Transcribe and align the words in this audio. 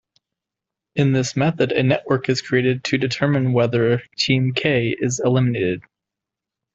In 0.95 1.11
this 1.11 1.35
method 1.35 1.71
a 1.71 1.83
network 1.83 2.27
is 2.27 2.41
created 2.41 2.83
to 2.85 2.97
determine 2.97 3.53
whether 3.53 4.01
team 4.17 4.51
"k" 4.55 4.95
is 4.99 5.19
eliminated. 5.23 5.83